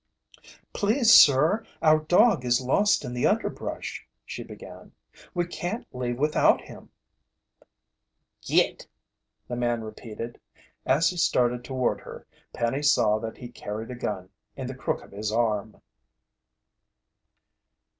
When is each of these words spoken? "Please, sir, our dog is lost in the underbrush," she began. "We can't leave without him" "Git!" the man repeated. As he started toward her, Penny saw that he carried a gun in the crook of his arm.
"Please, 0.73 1.13
sir, 1.13 1.63
our 1.83 1.99
dog 1.99 2.43
is 2.43 2.59
lost 2.59 3.05
in 3.05 3.13
the 3.13 3.27
underbrush," 3.27 4.03
she 4.25 4.43
began. 4.43 4.93
"We 5.35 5.45
can't 5.45 5.85
leave 5.93 6.17
without 6.17 6.59
him" 6.61 6.89
"Git!" 8.47 8.87
the 9.47 9.55
man 9.55 9.83
repeated. 9.83 10.39
As 10.87 11.09
he 11.11 11.17
started 11.17 11.63
toward 11.63 12.01
her, 12.01 12.25
Penny 12.51 12.81
saw 12.81 13.19
that 13.19 13.37
he 13.37 13.49
carried 13.49 13.91
a 13.91 13.95
gun 13.95 14.29
in 14.55 14.65
the 14.65 14.73
crook 14.73 15.03
of 15.03 15.11
his 15.11 15.31
arm. 15.31 15.79